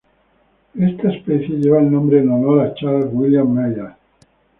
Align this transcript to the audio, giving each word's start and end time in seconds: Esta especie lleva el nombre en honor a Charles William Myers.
Esta 0.79 1.11
especie 1.13 1.57
lleva 1.57 1.77
el 1.79 1.91
nombre 1.91 2.21
en 2.21 2.31
honor 2.31 2.61
a 2.61 2.73
Charles 2.73 3.09
William 3.11 3.53
Myers. 3.53 3.93